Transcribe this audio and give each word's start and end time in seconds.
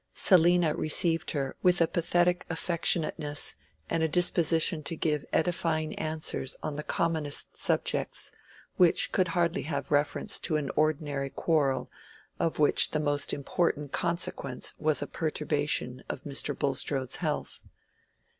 "Selina" 0.15 0.73
received 0.73 1.29
her 1.29 1.55
with 1.61 1.79
a 1.79 1.85
pathetic 1.85 2.43
affectionateness 2.49 3.53
and 3.87 4.01
a 4.01 4.07
disposition 4.07 4.81
to 4.81 4.95
give 4.95 5.23
edifying 5.31 5.93
answers 5.99 6.57
on 6.63 6.75
the 6.75 6.81
commonest 6.81 7.49
topics, 7.63 8.31
which 8.77 9.11
could 9.11 9.27
hardly 9.27 9.61
have 9.61 9.91
reference 9.91 10.39
to 10.39 10.55
an 10.57 10.71
ordinary 10.75 11.29
quarrel 11.29 11.87
of 12.39 12.57
which 12.57 12.89
the 12.89 12.99
most 12.99 13.31
important 13.31 13.91
consequence 13.91 14.73
was 14.79 15.03
a 15.03 15.05
perturbation 15.07 16.01
of 16.09 16.23
Mr. 16.23 16.57
Bulstrode's 16.57 17.17
health. 17.17 17.61